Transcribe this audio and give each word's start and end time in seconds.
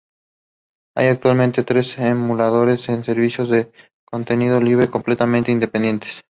Hay 0.95 1.09
actualmente 1.09 1.61
tres 1.63 1.95
emuladores 1.99 2.87
de 2.87 3.03
servidores 3.03 3.49
de 3.49 3.71
contenido 4.03 4.59
libre 4.59 4.89
completamente 4.89 5.51
independiente. 5.51 6.07